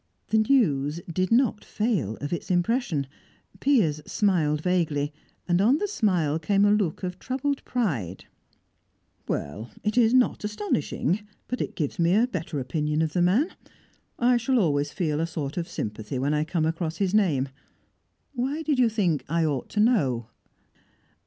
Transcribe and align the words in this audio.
The 0.29 0.39
news 0.39 0.99
did 1.07 1.31
not 1.31 1.63
fail 1.63 2.17
of 2.21 2.33
its 2.33 2.49
impression. 2.49 3.05
Piers 3.59 4.01
smiled 4.07 4.59
vaguely, 4.59 5.13
and 5.47 5.61
on 5.61 5.77
the 5.77 5.87
smile 5.87 6.39
came 6.39 6.65
a 6.65 6.71
look 6.71 7.03
of 7.03 7.19
troubled 7.19 7.63
pride. 7.65 8.25
"Well, 9.27 9.69
it 9.83 9.99
is 9.99 10.11
not 10.11 10.43
astonishing, 10.43 11.21
but 11.47 11.61
it 11.61 11.75
gives 11.75 11.99
me 11.99 12.15
a 12.15 12.25
better 12.25 12.59
opinion 12.59 13.03
of 13.03 13.13
the 13.13 13.21
man. 13.21 13.49
I 14.17 14.37
shall 14.37 14.57
always 14.57 14.91
feel 14.91 15.19
a 15.19 15.27
sort 15.27 15.55
of 15.55 15.67
sympathy 15.69 16.17
when 16.17 16.33
I 16.33 16.45
come 16.45 16.65
across 16.65 16.97
his 16.97 17.13
name. 17.13 17.49
Why 18.33 18.63
did 18.63 18.79
you 18.79 18.89
think 18.89 19.23
I 19.29 19.45
ought 19.45 19.69
to 19.69 19.79
know?" 19.79 20.29